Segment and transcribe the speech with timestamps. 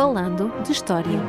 [0.00, 1.20] Falando de História.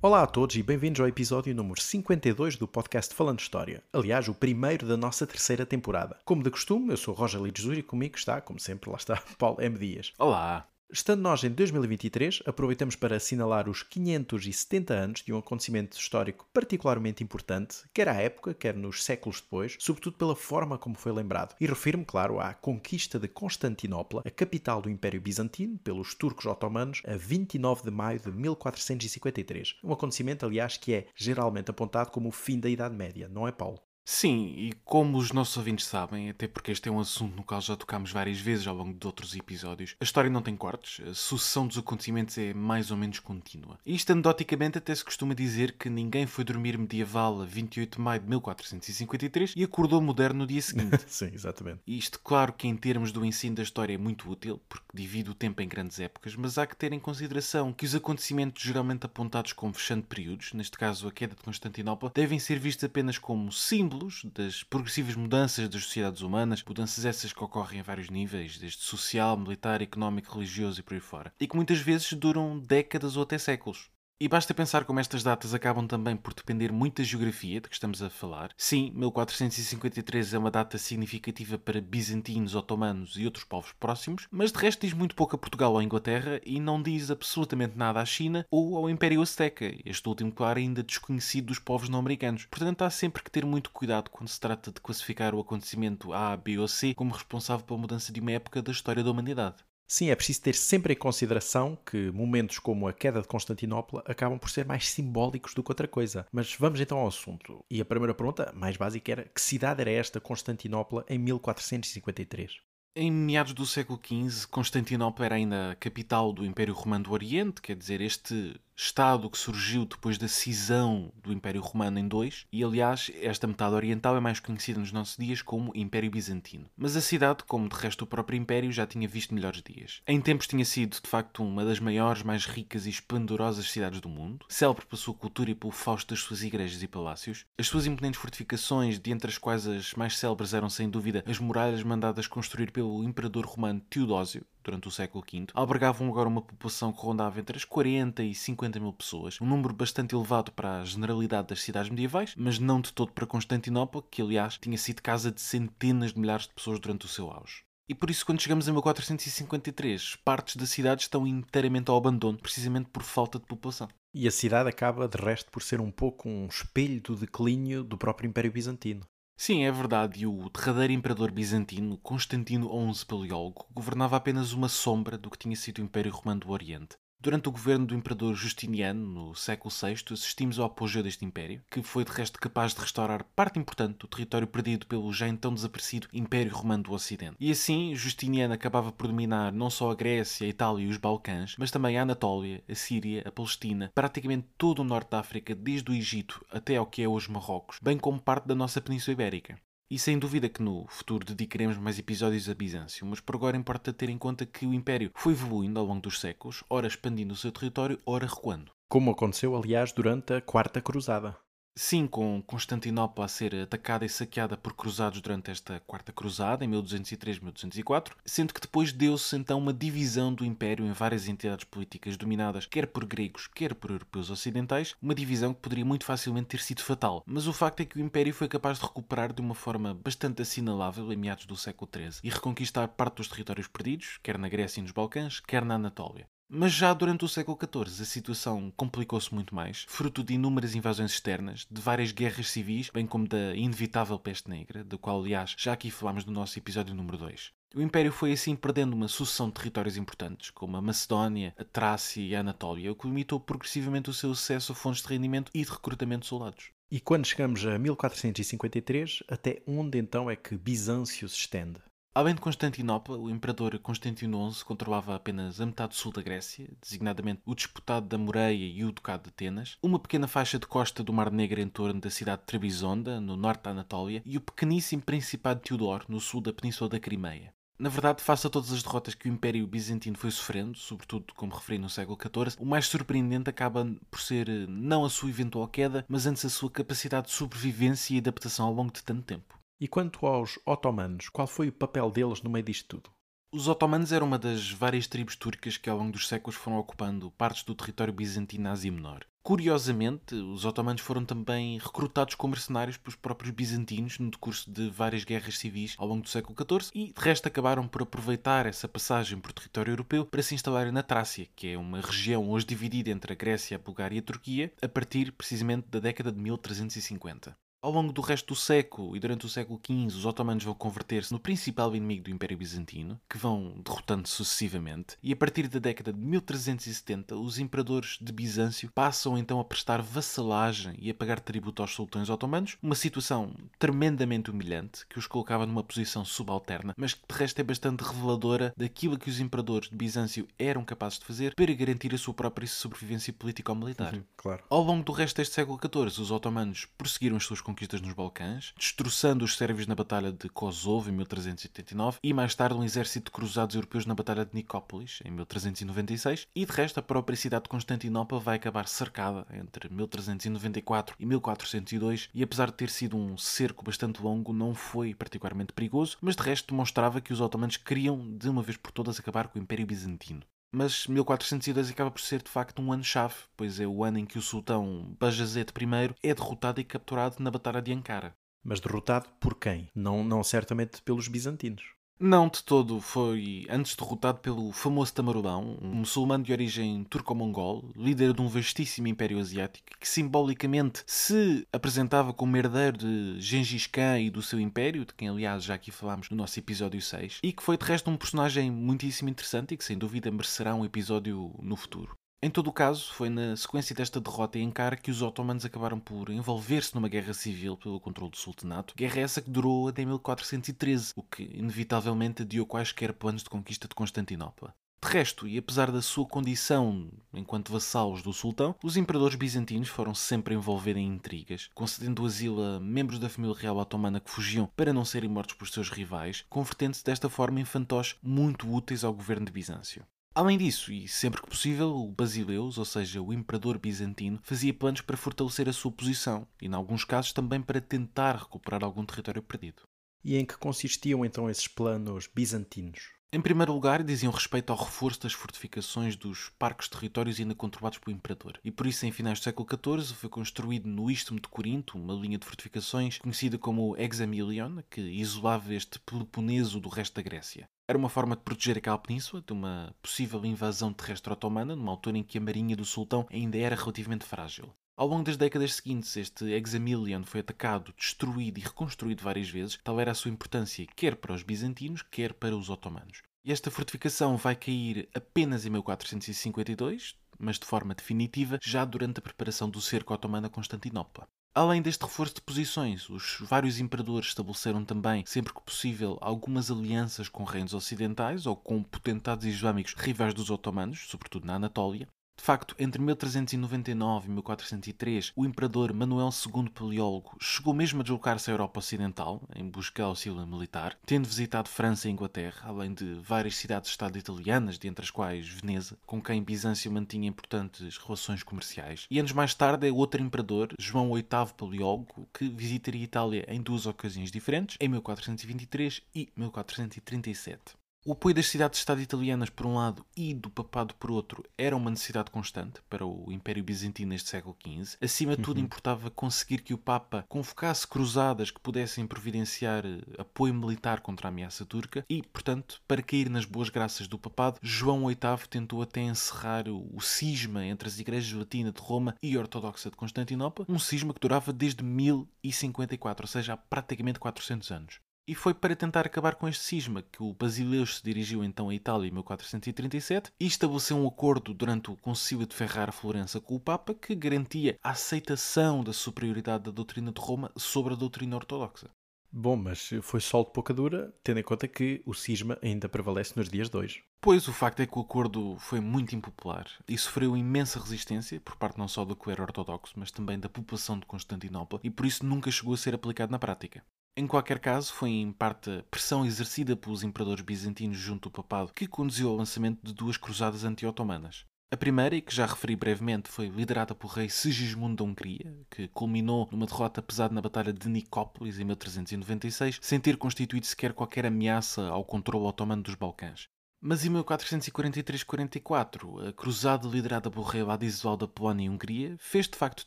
[0.00, 3.82] Olá a todos e bem-vindos ao episódio número 52 do podcast Falando de História.
[3.92, 6.16] Aliás, o primeiro da nossa terceira temporada.
[6.24, 9.60] Como de costume, eu sou Roger Lides e comigo está, como sempre, lá está, Paulo
[9.60, 9.76] M.
[9.78, 10.14] Dias.
[10.18, 10.66] Olá!
[10.92, 17.22] Estando nós em 2023, aproveitamos para assinalar os 570 anos de um acontecimento histórico particularmente
[17.22, 21.54] importante, quer à época, quer nos séculos depois, sobretudo pela forma como foi lembrado.
[21.60, 27.02] E refiro-me, claro, à conquista de Constantinopla, a capital do Império Bizantino, pelos turcos otomanos,
[27.06, 29.76] a 29 de maio de 1453.
[29.84, 33.52] Um acontecimento, aliás, que é geralmente apontado como o fim da Idade Média, não é,
[33.52, 33.80] Paulo?
[34.12, 37.60] Sim, e como os nossos ouvintes sabem, até porque este é um assunto no qual
[37.60, 41.14] já tocámos várias vezes ao longo de outros episódios, a história não tem cortes, a
[41.14, 43.78] sucessão dos acontecimentos é mais ou menos contínua.
[43.86, 48.02] E isto anedoticamente até se costuma dizer que ninguém foi dormir medieval a 28 de
[48.02, 50.98] maio de 1453 e acordou moderno no dia seguinte.
[51.06, 51.78] Sim, exatamente.
[51.86, 55.34] Isto, claro que em termos do ensino da história é muito útil, porque divide o
[55.34, 59.52] tempo em grandes épocas, mas há que ter em consideração que os acontecimentos geralmente apontados
[59.52, 63.99] como fechando períodos, neste caso a queda de Constantinopla, devem ser vistos apenas como símbolos
[64.32, 69.36] das progressivas mudanças das sociedades humanas, mudanças essas que ocorrem a vários níveis, desde social,
[69.36, 73.36] militar, económico, religioso e por aí fora, e que muitas vezes duram décadas ou até
[73.38, 73.90] séculos.
[74.22, 77.74] E basta pensar como estas datas acabam também por depender muito da geografia de que
[77.74, 78.50] estamos a falar.
[78.54, 84.58] Sim, 1453 é uma data significativa para bizantinos, otomanos e outros povos próximos, mas de
[84.58, 88.04] resto diz muito pouco a Portugal ou a Inglaterra e não diz absolutamente nada à
[88.04, 92.44] China ou ao Império Azteca, este último, claro, ainda desconhecido dos povos não americanos.
[92.44, 96.36] Portanto, há sempre que ter muito cuidado quando se trata de classificar o acontecimento A,
[96.36, 99.64] B ou C como responsável pela mudança de uma época da história da humanidade.
[99.90, 104.38] Sim, é preciso ter sempre em consideração que momentos como a queda de Constantinopla acabam
[104.38, 106.24] por ser mais simbólicos do que outra coisa.
[106.30, 107.64] Mas vamos então ao assunto.
[107.68, 112.52] E a primeira pergunta, mais básica, era: que cidade era esta Constantinopla em 1453?
[112.94, 117.60] Em meados do século XV, Constantinopla era ainda a capital do Império Romano do Oriente,
[117.60, 122.64] quer dizer, este Estado que surgiu depois da cisão do Império Romano em dois, e
[122.64, 126.64] aliás, esta metade oriental é mais conhecida nos nossos dias como Império Bizantino.
[126.78, 130.00] Mas a cidade, como de resto o próprio Império, já tinha visto melhores dias.
[130.06, 134.08] Em tempos tinha sido, de facto, uma das maiores, mais ricas e esplendorosas cidades do
[134.08, 137.44] mundo, célebre pela sua cultura e pelo fausto das suas igrejas e palácios.
[137.58, 141.38] As suas imponentes fortificações, de entre as quais as mais célebres eram, sem dúvida, as
[141.38, 146.92] muralhas mandadas construir pelo imperador romano Teodósio, durante o século V, albergavam agora uma população
[146.92, 150.84] que rondava entre as 40 e 50 mil pessoas, um número bastante elevado para a
[150.84, 155.30] generalidade das cidades medievais, mas não de todo para Constantinopla, que aliás tinha sido casa
[155.30, 157.62] de centenas de milhares de pessoas durante o seu auge.
[157.90, 162.88] E por isso, quando chegamos a 1453, partes da cidade estão inteiramente ao abandono, precisamente
[162.88, 163.88] por falta de população.
[164.14, 167.98] E a cidade acaba, de resto, por ser um pouco um espelho do declínio do
[167.98, 169.04] próprio Império Bizantino.
[169.42, 175.16] Sim, é verdade, e o derradeiro imperador bizantino, Constantino XI Paleólogo, governava apenas uma sombra
[175.16, 176.98] do que tinha sido o Império Romano do Oriente.
[177.22, 181.82] Durante o governo do imperador Justiniano, no século VI, assistimos ao apogeu deste império, que
[181.82, 186.08] foi de resto capaz de restaurar parte importante do território perdido pelo já então desaparecido
[186.14, 187.36] Império Romano do Ocidente.
[187.38, 191.56] E assim, Justiniano acabava por dominar não só a Grécia, a Itália e os Balcãs,
[191.58, 195.90] mas também a Anatólia, a Síria, a Palestina, praticamente todo o norte da África, desde
[195.90, 199.58] o Egito até ao que é hoje Marrocos, bem como parte da nossa Península Ibérica.
[199.90, 203.92] E sem dúvida que no futuro dedicaremos mais episódios a Bizâncio, mas por agora importa
[203.92, 207.36] ter em conta que o Império foi evoluindo ao longo dos séculos, ora expandindo o
[207.36, 208.70] seu território, ora recuando.
[208.88, 211.36] Como aconteceu, aliás, durante a Quarta Cruzada.
[211.82, 216.70] Sim, com Constantinopla a ser atacada e saqueada por cruzados durante esta Quarta Cruzada, em
[216.70, 222.66] 1203-1204, sendo que depois deu-se então uma divisão do Império em várias entidades políticas dominadas
[222.66, 226.82] quer por gregos, quer por europeus ocidentais, uma divisão que poderia muito facilmente ter sido
[226.82, 227.24] fatal.
[227.26, 230.42] Mas o facto é que o Império foi capaz de recuperar de uma forma bastante
[230.42, 234.80] assinalável em meados do século XIII e reconquistar parte dos territórios perdidos, quer na Grécia
[234.80, 236.28] e nos Balcãs, quer na Anatólia.
[236.52, 241.12] Mas já durante o século XIV a situação complicou-se muito mais, fruto de inúmeras invasões
[241.12, 245.72] externas, de várias guerras civis, bem como da inevitável peste negra, da qual, aliás, já
[245.72, 247.52] aqui falámos no nosso episódio número 2.
[247.76, 252.20] O Império foi assim perdendo uma sucessão de territórios importantes, como a Macedónia, a Trácia
[252.20, 255.64] e a Anatólia, o que limitou progressivamente o seu acesso a fontes de rendimento e
[255.64, 256.72] de recrutamento de soldados.
[256.90, 261.78] E quando chegamos a 1453, até onde então é que Bizâncio se estende?
[262.12, 267.40] Além de Constantinopla, o imperador Constantino XI controlava apenas a metade sul da Grécia, designadamente
[267.46, 271.12] o Disputado da Moreia e o Ducado de Atenas, uma pequena faixa de costa do
[271.12, 275.02] Mar Negro em torno da cidade de Trebisonda, no norte da Anatólia, e o pequeníssimo
[275.02, 277.54] Principado de Teodoro, no sul da Península da Crimeia.
[277.78, 281.54] Na verdade, face a todas as derrotas que o Império Bizantino foi sofrendo, sobretudo como
[281.54, 285.68] referi no século XIV, o mais surpreendente acaba por ser eh, não a sua eventual
[285.68, 289.59] queda, mas antes a sua capacidade de sobrevivência e adaptação ao longo de tanto tempo.
[289.80, 293.10] E quanto aos otomanos, qual foi o papel deles no meio disto tudo?
[293.50, 297.30] Os otomanos eram uma das várias tribos turcas que ao longo dos séculos foram ocupando
[297.30, 299.24] partes do território bizantino na Ásia Menor.
[299.42, 305.24] Curiosamente, os otomanos foram também recrutados como mercenários pelos próprios bizantinos no decurso de várias
[305.24, 309.40] guerras civis ao longo do século XIV e, de resto, acabaram por aproveitar essa passagem
[309.40, 313.32] por território europeu para se instalarem na Trácia, que é uma região hoje dividida entre
[313.32, 317.56] a Grécia, a Bulgária e a Turquia, a partir precisamente da década de 1350.
[317.82, 321.32] Ao longo do resto do século e durante o século XV, os otomanos vão converter-se
[321.32, 326.12] no principal inimigo do Império Bizantino, que vão derrotando sucessivamente, e a partir da década
[326.12, 331.80] de 1370, os imperadores de Bizâncio passam então a prestar vassalagem e a pagar tributo
[331.80, 337.22] aos sultões otomanos, uma situação tremendamente humilhante, que os colocava numa posição subalterna, mas que
[337.26, 341.54] de resto é bastante reveladora daquilo que os imperadores de Bizâncio eram capazes de fazer
[341.54, 344.12] para garantir a sua própria sobrevivência político-militar.
[344.12, 344.64] Uhum, claro.
[344.68, 348.74] Ao longo do resto deste século XIV, os otomanos prosseguiram as suas conquistas nos Balcãs,
[348.76, 353.30] destroçando os sérvios na Batalha de Kosovo em 1389 e mais tarde um exército de
[353.30, 357.68] cruzados europeus na Batalha de Nicópolis em 1396 e de resto a própria cidade de
[357.68, 363.84] Constantinopla vai acabar cercada entre 1394 e 1402 e apesar de ter sido um cerco
[363.84, 368.48] bastante longo não foi particularmente perigoso, mas de resto demonstrava que os otomanos queriam de
[368.48, 370.42] uma vez por todas acabar com o Império Bizantino.
[370.72, 374.38] Mas 1402 acaba por ser de facto um ano-chave, pois é o ano em que
[374.38, 378.34] o sultão Bajazet I é derrotado e capturado na Batalha de Ankara.
[378.62, 379.88] Mas derrotado por quem?
[379.94, 381.99] Não, não certamente pelos bizantinos.
[382.22, 388.34] Não de todo, foi antes derrotado pelo famoso Tamarulão, um muçulmano de origem turco-mongol, líder
[388.34, 394.28] de um vastíssimo império asiático, que simbolicamente se apresentava como herdeiro de Gengis Khan e
[394.28, 397.62] do seu império, de quem aliás já aqui falámos no nosso episódio 6, e que
[397.62, 401.74] foi de resto um personagem muitíssimo interessante e que sem dúvida merecerá um episódio no
[401.74, 402.19] futuro.
[402.42, 406.00] Em todo o caso, foi na sequência desta derrota em Ankara que os otomanos acabaram
[406.00, 411.12] por envolver-se numa guerra civil pelo controle do sultanato, guerra essa que durou até 1413,
[411.16, 414.74] o que inevitavelmente adiou quaisquer planos de conquista de Constantinopla.
[415.02, 420.14] De resto, e apesar da sua condição enquanto vassalos do sultão, os imperadores bizantinos foram
[420.14, 424.94] sempre envolver em intrigas, concedendo asilo a membros da família real otomana que fugiam para
[424.94, 429.44] não serem mortos por seus rivais, convertendo-se desta forma em fantós muito úteis ao governo
[429.44, 430.06] de Bizâncio.
[430.32, 435.00] Além disso, e sempre que possível, o Basileus, ou seja, o imperador bizantino, fazia planos
[435.00, 439.42] para fortalecer a sua posição e, em alguns casos, também para tentar recuperar algum território
[439.42, 439.82] perdido.
[440.22, 443.19] E em que consistiam então esses planos bizantinos?
[443.32, 448.16] Em primeiro lugar, diziam respeito ao reforço das fortificações dos parques territórios ainda controlados pelo
[448.16, 448.58] imperador.
[448.64, 452.12] E por isso, em finais do século XIV, foi construído no Istmo de Corinto uma
[452.12, 457.68] linha de fortificações conhecida como Examilion, que isolava este Peloponeso do resto da Grécia.
[457.88, 462.18] Era uma forma de proteger aquela península de uma possível invasão terrestre otomana, numa altura
[462.18, 464.74] em que a marinha do sultão ainda era relativamente frágil.
[465.00, 469.98] Ao longo das décadas seguintes, este Examilion foi atacado, destruído e reconstruído várias vezes, tal
[469.98, 473.22] era a sua importância quer para os bizantinos, quer para os otomanos.
[473.42, 479.22] E esta fortificação vai cair apenas em 1452, mas de forma definitiva, já durante a
[479.22, 481.26] preparação do cerco otomano a Constantinopla.
[481.54, 487.26] Além deste reforço de posições, os vários imperadores estabeleceram também, sempre que possível, algumas alianças
[487.26, 492.06] com reinos ocidentais ou com potentados islâmicos rivais dos otomanos, sobretudo na Anatólia,
[492.40, 498.50] de facto, entre 1399 e 1403, o imperador Manuel II Paleólogo chegou mesmo a deslocar-se
[498.50, 503.12] à Europa Ocidental, em busca de auxílio militar, tendo visitado França e Inglaterra, além de
[503.22, 509.06] várias cidades-estado italianas, dentre as quais Veneza, com quem Bizâncio mantinha importantes relações comerciais.
[509.10, 513.84] E anos mais tarde é outro imperador, João VIII Paleólogo, que visitaria Itália em duas
[513.84, 517.79] ocasiões diferentes, em 1423 e 1437.
[518.02, 521.90] O apoio das cidades-estado italianas, por um lado, e do papado, por outro, era uma
[521.90, 524.96] necessidade constante para o Império Bizantino neste século XV.
[525.02, 525.64] Acima de tudo, uhum.
[525.64, 531.30] importava conseguir que o Papa convocasse cruzadas que pudessem providenciar eh, apoio militar contra a
[531.30, 536.00] ameaça turca e, portanto, para cair nas boas graças do papado, João VIII tentou até
[536.00, 541.12] encerrar o cisma entre as igrejas latina de Roma e ortodoxa de Constantinopla, um cisma
[541.12, 545.09] que durava desde 1054, ou seja, há praticamente 400 anos.
[545.30, 548.74] E foi para tentar acabar com este cisma que o Basileus se dirigiu então à
[548.74, 553.94] Itália em 1437 e estabeleceu um acordo durante o Concílio de Ferrara-Florença com o Papa
[553.94, 558.90] que garantia a aceitação da superioridade da doutrina de Roma sobre a doutrina ortodoxa.
[559.30, 563.34] Bom, mas foi sol de pouca dura, tendo em conta que o cisma ainda prevalece
[563.36, 564.02] nos dias de hoje.
[564.20, 568.56] Pois o facto é que o acordo foi muito impopular e sofreu imensa resistência por
[568.56, 572.26] parte não só do clero ortodoxo, mas também da população de Constantinopla e por isso
[572.26, 573.84] nunca chegou a ser aplicado na prática.
[574.16, 578.72] Em qualquer caso, foi em parte a pressão exercida pelos imperadores bizantinos junto ao papado
[578.72, 581.44] que conduziu ao lançamento de duas cruzadas anti-otomanas.
[581.72, 585.86] A primeira, e que já referi brevemente, foi liderada pelo rei Sigismundo da Hungria, que
[585.86, 591.26] culminou numa derrota pesada na Batalha de Nicópolis em 1396, sem ter constituído sequer qualquer
[591.26, 593.48] ameaça ao controle otomano dos Balcãs.
[593.82, 599.56] Mas em 1443-44, a cruzada liderada pelo rei Ladislau da Polónia e Hungria fez de
[599.56, 599.86] facto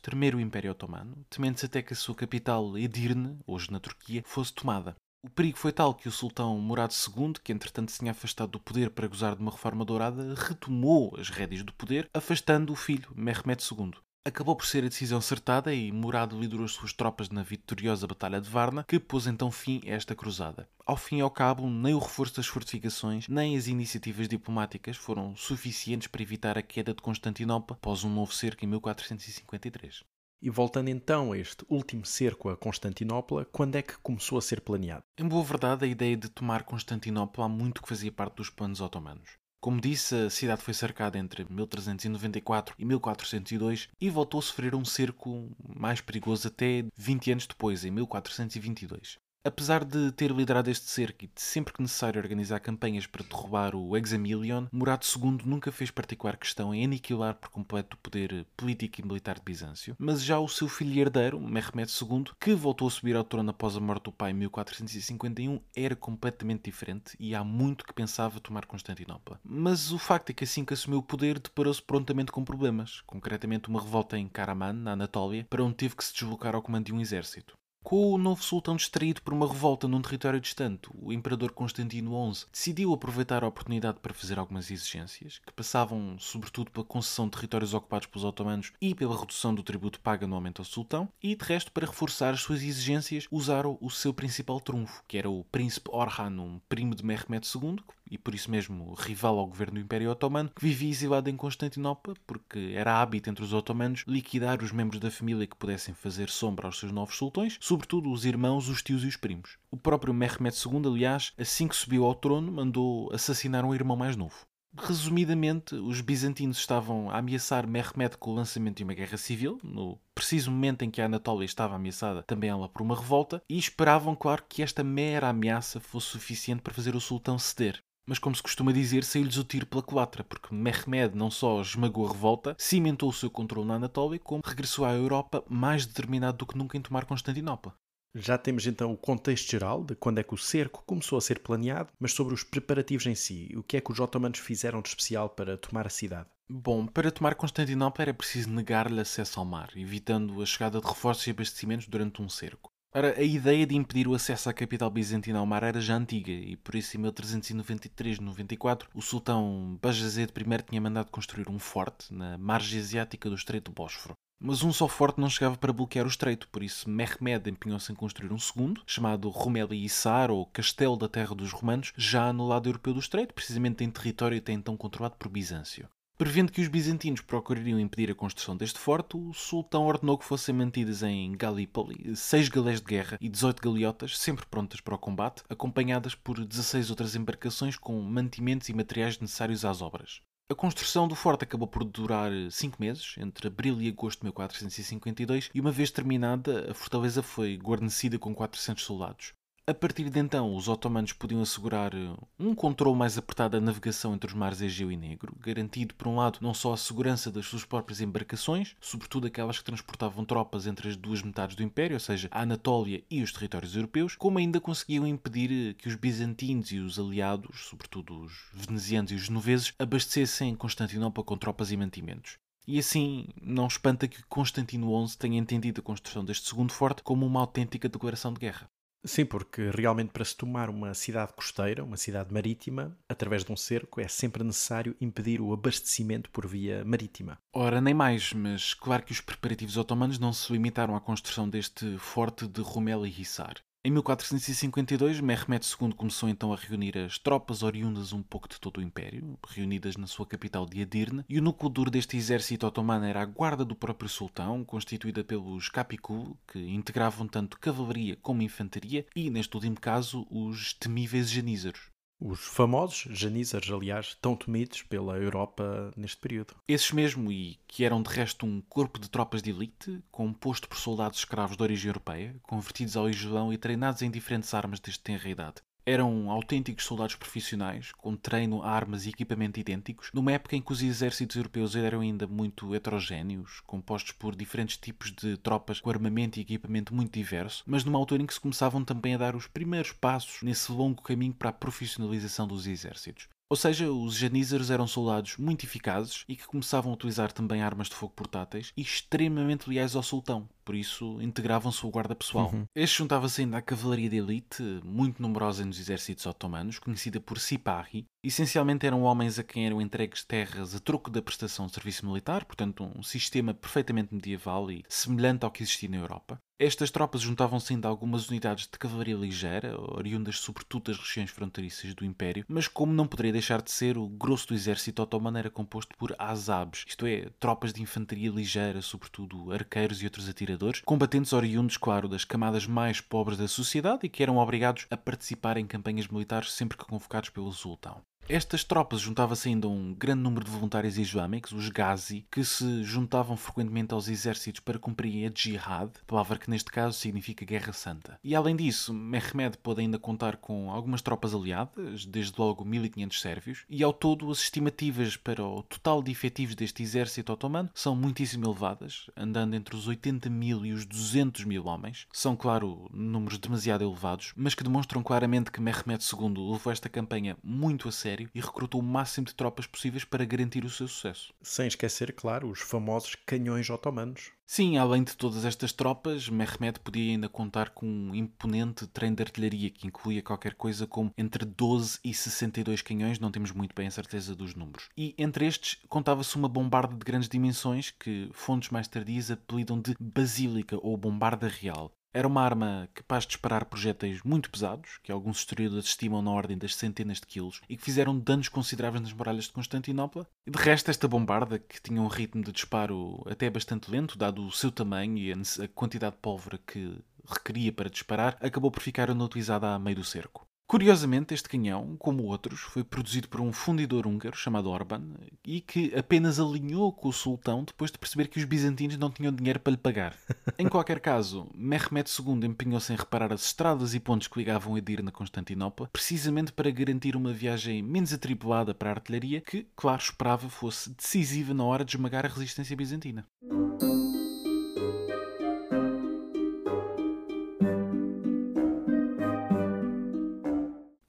[0.00, 4.52] tremer o Império Otomano, temendo-se até que a sua capital, Edirne, hoje na Turquia, fosse
[4.52, 4.96] tomada.
[5.22, 8.60] O perigo foi tal que o sultão Murad II, que entretanto se tinha afastado do
[8.60, 13.12] poder para gozar de uma reforma dourada, retomou as rédeas do poder, afastando o filho,
[13.14, 13.92] Mehmed II.
[14.26, 18.40] Acabou por ser a decisão acertada e Murad liderou as suas tropas na vitoriosa Batalha
[18.40, 20.66] de Varna, que pôs então fim a esta cruzada.
[20.86, 25.36] Ao fim e ao cabo, nem o reforço das fortificações, nem as iniciativas diplomáticas foram
[25.36, 30.02] suficientes para evitar a queda de Constantinopla após um novo cerco em 1453.
[30.40, 34.62] E voltando então a este último cerco a Constantinopla, quando é que começou a ser
[34.62, 35.04] planeado?
[35.18, 38.80] Em boa verdade, a ideia de tomar Constantinopla há muito que fazia parte dos planos
[38.80, 39.43] otomanos.
[39.64, 44.84] Como disse, a cidade foi cercada entre 1394 e 1402 e voltou a sofrer um
[44.84, 49.18] cerco mais perigoso até 20 anos depois, em 1422.
[49.46, 53.74] Apesar de ter liderado este cerco e de sempre que necessário organizar campanhas para derrubar
[53.74, 59.02] o Examilion, Murad II nunca fez particular questão em aniquilar por completo o poder político
[59.02, 62.90] e militar de Bizâncio, mas já o seu filho herdeiro, Mehmed II, que voltou a
[62.90, 67.44] subir ao trono após a morte do pai em 1451, era completamente diferente e há
[67.44, 69.38] muito que pensava tomar Constantinopla.
[69.44, 73.68] Mas o facto é que assim que assumiu o poder deparou-se prontamente com problemas, concretamente
[73.68, 76.94] uma revolta em Karaman, na Anatólia, para onde teve que se deslocar ao comando de
[76.94, 77.54] um exército.
[77.84, 82.46] Com o novo sultão distraído por uma revolta num território distante, o imperador Constantino XI
[82.50, 87.74] decidiu aproveitar a oportunidade para fazer algumas exigências, que passavam sobretudo pela concessão de territórios
[87.74, 91.70] ocupados pelos otomanos e pela redução do tributo pago anualmente ao sultão, e de resto,
[91.72, 96.40] para reforçar as suas exigências, usaram o seu principal trunfo, que era o príncipe Orhan,
[96.40, 100.50] um primo de Mehmed II, e por isso mesmo rival ao governo do Império Otomano,
[100.54, 105.10] que vivia exilado em Constantinopla, porque era hábito entre os otomanos liquidar os membros da
[105.10, 109.08] família que pudessem fazer sombra aos seus novos sultões, sobretudo os irmãos, os tios e
[109.08, 109.58] os primos.
[109.68, 114.14] O próprio Mehmed II, aliás, assim que subiu ao trono, mandou assassinar um irmão mais
[114.14, 114.46] novo.
[114.76, 119.98] Resumidamente, os bizantinos estavam a ameaçar Mehmed com o lançamento de uma guerra civil, no
[120.14, 124.14] preciso momento em que a Anatólia estava ameaçada também ela por uma revolta, e esperavam,
[124.14, 127.82] claro, que esta mera ameaça fosse suficiente para fazer o sultão ceder.
[128.06, 132.06] Mas, como se costuma dizer, saiu-lhes o tiro pela culatra, porque Mehmed não só esmagou
[132.06, 136.46] a revolta, cimentou o seu controle na Anatólia, como regressou à Europa mais determinado do
[136.46, 137.74] que nunca em tomar Constantinopla.
[138.16, 141.40] Já temos então o contexto geral de quando é que o cerco começou a ser
[141.40, 144.88] planeado, mas sobre os preparativos em si, o que é que os otomanos fizeram de
[144.88, 146.28] especial para tomar a cidade?
[146.48, 151.26] Bom, para tomar Constantinopla era preciso negar-lhe acesso ao mar, evitando a chegada de reforços
[151.26, 152.73] e abastecimentos durante um cerco.
[152.96, 156.30] Ora, a ideia de impedir o acesso à capital bizantina ao mar era já antiga
[156.30, 162.38] e por isso em 1393-94 o sultão Bajazet I tinha mandado construir um forte na
[162.38, 164.14] margem asiática do Estreito do Bósforo.
[164.40, 167.96] Mas um só forte não chegava para bloquear o estreito, por isso Mehmed empenhou-se em
[167.96, 172.68] construir um segundo, chamado Rumeli Issar, ou Castelo da Terra dos Romanos, já no lado
[172.68, 175.88] europeu do estreito, precisamente em território até então controlado por Bizâncio.
[176.16, 180.54] Prevendo que os bizantinos procurariam impedir a construção deste forte, o sultão ordenou que fossem
[180.54, 185.42] mantidas em Galípoli seis galés de guerra e 18 galiotas, sempre prontas para o combate,
[185.48, 190.20] acompanhadas por 16 outras embarcações com mantimentos e materiais necessários às obras.
[190.48, 195.50] A construção do forte acabou por durar cinco meses, entre abril e agosto de 1452,
[195.52, 199.32] e uma vez terminada, a fortaleza foi guarnecida com 400 soldados.
[199.66, 204.12] A partir de então, os otomanos podiam assegurar eh, um controle mais apertado da navegação
[204.12, 207.46] entre os mares Egeu e Negro, garantido, por um lado, não só a segurança das
[207.46, 212.00] suas próprias embarcações, sobretudo aquelas que transportavam tropas entre as duas metades do Império, ou
[212.00, 216.70] seja, a Anatólia e os territórios europeus, como ainda conseguiam impedir eh, que os bizantinos
[216.70, 222.36] e os aliados, sobretudo os venezianos e os genoveses, abastecessem Constantinopla com tropas e mantimentos.
[222.66, 227.24] E assim, não espanta que Constantino XI tenha entendido a construção deste segundo forte como
[227.24, 228.68] uma autêntica declaração de guerra.
[229.06, 233.56] Sim, porque realmente para se tomar uma cidade costeira, uma cidade marítima, através de um
[233.56, 237.38] cerco, é sempre necessário impedir o abastecimento por via marítima.
[237.52, 241.98] Ora, nem mais, mas claro que os preparativos otomanos não se limitaram à construção deste
[241.98, 243.56] forte de Rumeli e Hissar.
[243.86, 248.78] Em 1452, Mehmed II começou então a reunir as tropas oriundas um pouco de todo
[248.78, 253.04] o Império, reunidas na sua capital de Edirne, e o núcleo duro deste exército otomano
[253.04, 259.04] era a guarda do próprio sultão, constituída pelos Capicul, que integravam tanto cavalaria como infantaria,
[259.14, 261.93] e, neste último caso, os temíveis janízaros.
[262.26, 266.54] Os famosos janízares, aliás, tão temidos pela Europa neste período.
[266.66, 270.78] Esses mesmo, e que eram de resto um corpo de tropas de elite, composto por
[270.78, 275.28] soldados escravos de origem europeia, convertidos ao Islão e treinados em diferentes armas desde tenra
[275.28, 275.56] idade.
[275.86, 280.82] Eram autênticos soldados profissionais, com treino, armas e equipamento idênticos, numa época em que os
[280.82, 286.42] exércitos europeus eram ainda muito heterogéneos, compostos por diferentes tipos de tropas com armamento e
[286.42, 289.92] equipamento muito diverso, mas numa altura em que se começavam também a dar os primeiros
[289.92, 293.28] passos nesse longo caminho para a profissionalização dos exércitos.
[293.54, 297.88] Ou seja, os janízaros eram soldados muito eficazes e que começavam a utilizar também armas
[297.88, 302.50] de fogo portáteis e extremamente leais ao sultão, por isso integravam-se o guarda pessoal.
[302.52, 302.66] Uhum.
[302.74, 308.06] Este juntava-se ainda à cavalaria de elite, muito numerosa nos exércitos otomanos, conhecida por Sipahi.
[308.22, 312.44] Essencialmente eram homens a quem eram entregues terras a troco da prestação de serviço militar,
[312.44, 316.40] portanto um sistema perfeitamente medieval e semelhante ao que existia na Europa.
[316.58, 321.92] Estas tropas juntavam-se ainda a algumas unidades de cavalaria ligeira, oriundas sobretudo das regiões fronteiriças
[321.94, 325.50] do Império, mas como não poderia deixar de ser, o grosso do exército otomano era
[325.50, 331.32] composto por azabes, isto é, tropas de infantaria ligeira, sobretudo arqueiros e outros atiradores, combatentes
[331.32, 335.66] oriundos, claro, das camadas mais pobres da sociedade e que eram obrigados a participar em
[335.66, 338.02] campanhas militares sempre que convocados pelo sultão.
[338.26, 343.36] Estas tropas juntava-se ainda um grande número de voluntários islâmicos, os Ghazi, que se juntavam
[343.36, 348.18] frequentemente aos exércitos para cumprirem a Jihad, palavra que neste caso significa Guerra Santa.
[348.24, 353.64] E além disso, Mehmed pôde ainda contar com algumas tropas aliadas, desde logo 1500 sérvios,
[353.68, 358.46] e ao todo as estimativas para o total de efetivos deste exército otomano são muitíssimo
[358.46, 362.06] elevadas, andando entre os 80 mil e os 200 mil homens.
[362.10, 367.36] São, claro, números demasiado elevados, mas que demonstram claramente que Mehmed II levou esta campanha
[367.44, 370.86] muito a sério sério e recrutou o máximo de tropas possíveis para garantir o seu
[370.86, 371.34] sucesso.
[371.42, 374.30] Sem esquecer, claro, os famosos canhões otomanos.
[374.46, 379.22] Sim, além de todas estas tropas, Mehmed podia ainda contar com um imponente trem de
[379.22, 383.86] artilharia que incluía qualquer coisa como entre 12 e 62 canhões, não temos muito bem
[383.86, 384.88] a certeza dos números.
[384.96, 389.96] E entre estes contava-se uma bombarda de grandes dimensões que fontes mais tardias apelidam de
[389.98, 391.90] Basílica ou Bombarda Real.
[392.16, 396.56] Era uma arma capaz de disparar projéteis muito pesados, que alguns historiadores estimam na ordem
[396.56, 400.24] das centenas de quilos, e que fizeram danos consideráveis nas muralhas de Constantinopla.
[400.46, 404.46] E de resto, esta bombarda, que tinha um ritmo de disparo até bastante lento, dado
[404.46, 406.96] o seu tamanho e a quantidade de pólvora que
[407.28, 410.46] requeria para disparar, acabou por ficar inutilizada a meio do cerco.
[410.66, 415.02] Curiosamente, este canhão, como outros, foi produzido por um fundidor húngaro chamado Orban
[415.44, 419.32] e que apenas alinhou com o sultão depois de perceber que os bizantinos não tinham
[419.32, 420.16] dinheiro para lhe pagar.
[420.58, 425.02] em qualquer caso, Mehmed II empenhou-se em reparar as estradas e pontes que ligavam Edir
[425.02, 430.48] na Constantinopla, precisamente para garantir uma viagem menos atribulada para a artilharia que, claro, esperava
[430.48, 433.26] fosse decisiva na hora de esmagar a resistência bizantina.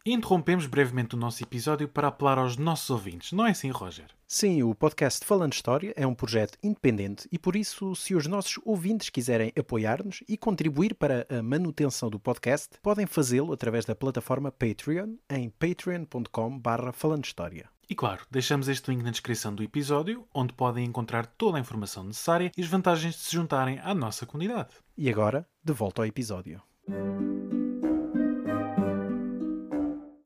[0.05, 4.05] Interrompemos brevemente o nosso episódio para apelar aos nossos ouvintes, não é assim, Roger?
[4.27, 8.59] Sim, o podcast Falando História é um projeto independente e por isso, se os nossos
[8.63, 14.51] ouvintes quiserem apoiar-nos e contribuir para a manutenção do podcast, podem fazê-lo através da plataforma
[14.51, 17.69] Patreon em patreon.com.br falandohistória.
[17.89, 22.03] E claro, deixamos este link na descrição do episódio, onde podem encontrar toda a informação
[22.03, 24.69] necessária e as vantagens de se juntarem à nossa comunidade.
[24.97, 26.61] E agora, de volta ao episódio.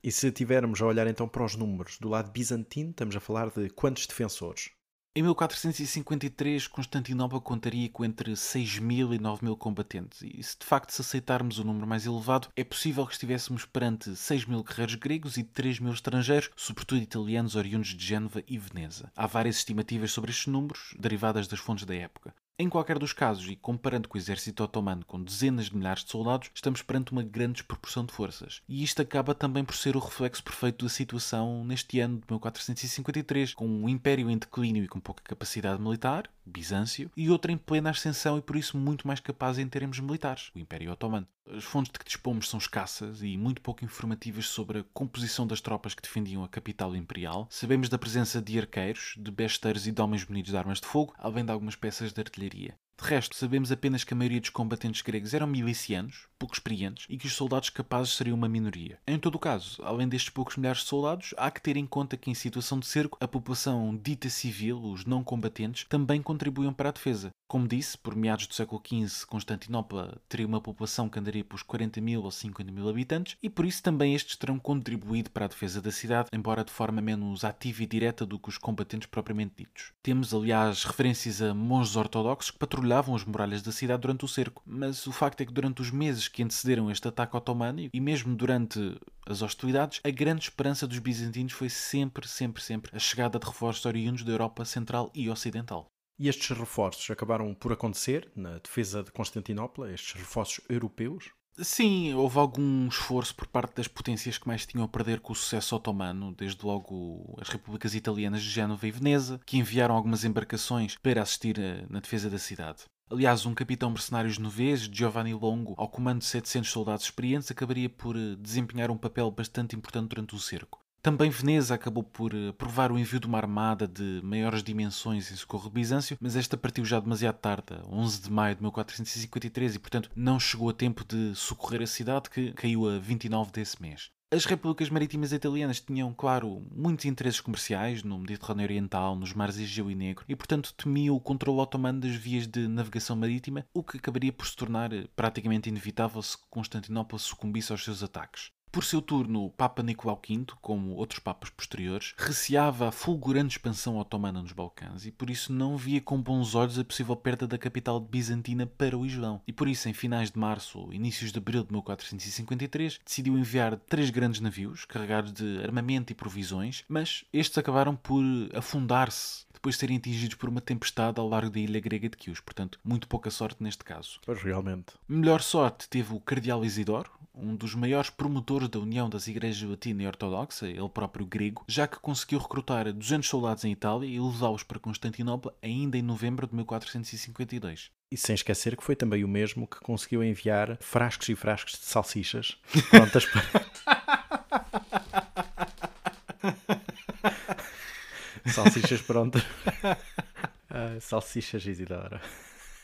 [0.02, 3.50] E se tivermos a olhar então para os números do lado bizantino, estamos a falar
[3.50, 4.70] de quantos defensores?
[5.14, 10.64] Em 1453, Constantinopla contaria com entre 6 mil e 9 mil combatentes, e se de
[10.64, 14.94] facto se aceitarmos o número mais elevado, é possível que estivéssemos perante 6 mil guerreiros
[14.94, 19.12] gregos e 3 mil estrangeiros, sobretudo italianos oriundos de Génova e Veneza.
[19.14, 22.34] Há várias estimativas sobre estes números, derivadas das fontes da época.
[22.60, 26.10] Em qualquer dos casos, e comparando com o exército otomano com dezenas de milhares de
[26.10, 28.60] soldados, estamos perante uma grande desproporção de forças.
[28.68, 33.54] E isto acaba também por ser o reflexo perfeito da situação neste ano de 1453,
[33.54, 37.90] com um império em declínio e com pouca capacidade militar, Bizâncio, e outro em plena
[37.90, 41.26] ascensão e por isso muito mais capaz em termos militares, o Império Otomano.
[41.46, 45.60] As fontes de que dispomos são escassas e muito pouco informativas sobre a composição das
[45.60, 47.48] tropas que defendiam a capital imperial.
[47.50, 51.14] Sabemos da presença de arqueiros, de besteiros e de homens munidos de armas de fogo,
[51.18, 52.74] além de algumas peças de artilharia.
[53.00, 57.16] De resto, sabemos apenas que a maioria dos combatentes gregos eram milicianos, pouco experientes, e
[57.16, 58.98] que os soldados capazes seriam uma minoria.
[59.06, 62.18] Em todo o caso, além destes poucos milhares de soldados, há que ter em conta
[62.18, 66.90] que em situação de cerco, a população dita civil, os não combatentes, também contribuíam para
[66.90, 67.30] a defesa.
[67.50, 72.00] Como disse, por meados do século XV, Constantinopla teria uma população que andaria pelos 40
[72.00, 75.82] mil ou 50 mil habitantes, e por isso também estes terão contribuído para a defesa
[75.82, 79.92] da cidade, embora de forma menos ativa e direta do que os combatentes propriamente ditos.
[80.02, 84.28] Temos, aliás, referências a monges ortodoxos que patrulhavam patrulhavam as muralhas da cidade durante o
[84.28, 84.62] cerco.
[84.66, 88.34] Mas o facto é que durante os meses que antecederam este ataque otomano e mesmo
[88.34, 93.46] durante as hostilidades, a grande esperança dos bizantinos foi sempre, sempre, sempre a chegada de
[93.46, 95.88] reforços oriundos da Europa Central e Ocidental.
[96.20, 101.30] E estes reforços acabaram por acontecer na defesa de Constantinopla, estes reforços europeus?
[101.56, 105.34] Sim, houve algum esforço por parte das potências que mais tinham a perder com o
[105.34, 110.94] sucesso otomano, desde logo as repúblicas italianas de Génova e Veneza, que enviaram algumas embarcações
[110.98, 112.84] para assistir eh, na defesa da cidade.
[113.10, 118.14] Aliás, um capitão mercenário genovês, Giovanni Longo, ao comando de 700 soldados experientes, acabaria por
[118.14, 120.79] eh, desempenhar um papel bastante importante durante o cerco.
[121.02, 125.36] Também Veneza acabou por aprovar eh, o envio de uma armada de maiores dimensões em
[125.36, 129.78] socorro de Bizâncio, mas esta partiu já demasiado tarde, 11 de maio de 1453, e
[129.78, 134.10] portanto não chegou a tempo de socorrer a cidade, que caiu a 29 desse mês.
[134.30, 139.90] As repúblicas marítimas italianas tinham, claro, muitos interesses comerciais no Mediterrâneo Oriental, nos mares Egeu
[139.90, 143.96] e Negro, e portanto temiam o controle otomano das vias de navegação marítima, o que
[143.96, 148.52] acabaria por se tornar eh, praticamente inevitável se Constantinopla sucumbisse aos seus ataques.
[148.72, 153.98] Por seu turno, o Papa Nicolau V, como outros papas posteriores, receava a fulgurante expansão
[153.98, 157.58] otomana nos Balcãs e por isso não via com bons olhos a possível perda da
[157.58, 159.42] capital bizantina para o Islão.
[159.44, 163.76] E por isso, em finais de março ou inícios de abril de 1453, decidiu enviar
[163.76, 168.22] três grandes navios carregados de armamento e provisões, mas estes acabaram por
[168.54, 172.40] afundar-se depois de serem atingidos por uma tempestade ao largo da ilha grega de Chios.
[172.40, 174.20] Portanto, muito pouca sorte neste caso.
[174.24, 174.94] Pois realmente.
[175.06, 177.10] Melhor sorte teve o Cardeal Isidoro,
[177.42, 181.88] um dos maiores promotores da união das igrejas latina e ortodoxa, ele próprio grego, já
[181.88, 186.54] que conseguiu recrutar 200 soldados em Itália e levá-los para Constantinopla ainda em novembro de
[186.54, 187.90] 1452.
[188.12, 191.86] E sem esquecer que foi também o mesmo que conseguiu enviar frascos e frascos de
[191.86, 192.58] salsichas
[192.90, 193.42] prontas para.
[198.52, 199.42] salsichas prontas.
[199.42, 202.20] Uh, salsichas Isidora.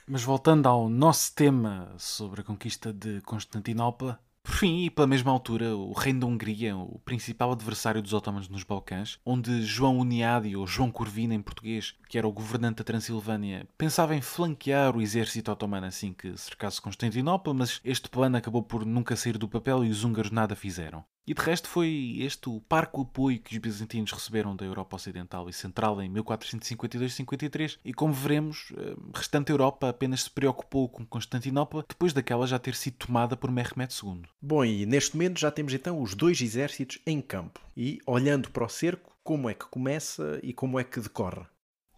[0.08, 5.32] Mas voltando ao nosso tema sobre a conquista de Constantinopla, por fim, e pela mesma
[5.32, 10.54] altura, o reino da Hungria, o principal adversário dos otomanos nos Balcãs, onde João Uniadi,
[10.54, 15.02] ou João Corvina em português, que era o governante da Transilvânia, pensava em flanquear o
[15.02, 19.84] exército otomano assim que cercasse Constantinopla, mas este plano acabou por nunca sair do papel
[19.84, 21.04] e os húngaros nada fizeram.
[21.26, 25.48] E de resto foi este o parco apoio que os bizantinos receberam da Europa Ocidental
[25.48, 31.04] e Central em 1452-53 e como veremos, a eh, restante Europa apenas se preocupou com
[31.04, 34.22] Constantinopla depois daquela já ter sido tomada por Mehmed II.
[34.40, 38.64] Bom, e neste momento já temos então os dois exércitos em campo e olhando para
[38.64, 41.44] o cerco, como é que começa e como é que decorre.